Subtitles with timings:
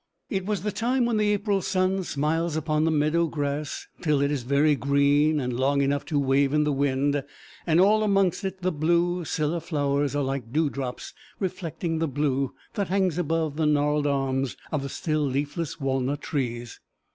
[0.31, 4.31] It was the time when the April sun smiles upon the meadow grass till it
[4.31, 7.23] is very green and long enough to wave in the wind,
[7.67, 12.87] and all amongst it the blue scilla flowers are like dewdrops reflecting the blue that
[12.87, 16.79] hangs above the gnarled arms of the still leafless walnut trees.